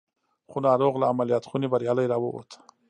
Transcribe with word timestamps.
خو 0.49 0.57
ناروغ 0.67 0.93
له 1.01 1.05
عمليات 1.11 1.43
خونې 1.49 1.67
بريالي 1.73 2.05
را 2.11 2.17
ووت. 2.21 2.49